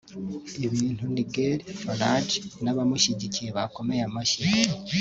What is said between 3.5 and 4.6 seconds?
bakomeye amashyi